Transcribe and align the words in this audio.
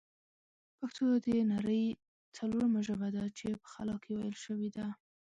پښتو 0.77 1.05
د 1.25 1.27
نړۍ 1.53 1.85
ځلورمه 2.35 2.79
ژبه 2.87 3.07
ده 3.15 3.23
چې 3.37 3.47
په 3.61 3.67
خلا 3.73 3.95
کښې 4.03 4.13
ویل 4.17 4.37
شوې 4.45 4.69
ده 4.77 4.85